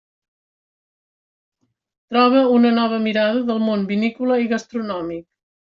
Troba 2.15 2.43
una 2.55 2.73
nova 2.81 3.01
mirada 3.07 3.47
del 3.51 3.63
món 3.69 3.87
vinícola 3.95 4.43
i 4.47 4.53
gastronòmic. 4.57 5.25